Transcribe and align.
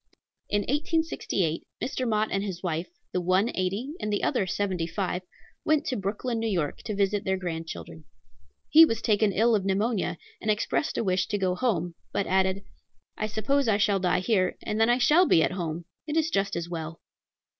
In 0.49 0.61
1868, 0.61 1.63
Mr. 1.79 2.07
Mott 2.09 2.29
and 2.31 2.43
his 2.43 2.63
wife, 2.63 2.87
the 3.11 3.21
one 3.21 3.51
eighty, 3.53 3.93
and 3.99 4.11
the 4.11 4.23
other 4.23 4.47
seventy 4.47 4.87
five, 4.87 5.21
went 5.63 5.85
to 5.85 5.95
Brooklyn, 5.95 6.43
N.Y., 6.43 6.71
to 6.85 6.95
visit 6.95 7.23
their 7.23 7.37
grandchildren. 7.37 8.05
He 8.67 8.83
was 8.83 8.99
taken 8.99 9.31
ill 9.31 9.53
of 9.53 9.63
pneumonia, 9.63 10.17
and 10.41 10.49
expressed 10.49 10.97
a 10.97 11.03
wish 11.03 11.27
to 11.27 11.37
go 11.37 11.53
home, 11.53 11.93
but 12.11 12.25
added, 12.25 12.63
"I 13.15 13.27
suppose 13.27 13.67
I 13.67 13.77
shall 13.77 13.99
die 13.99 14.21
here, 14.21 14.57
and 14.63 14.81
then 14.81 14.89
I 14.89 14.97
shall 14.97 15.27
be 15.27 15.43
at 15.43 15.51
home; 15.51 15.85
it 16.07 16.17
is 16.17 16.31
just 16.31 16.55
as 16.55 16.67
well." 16.67 16.99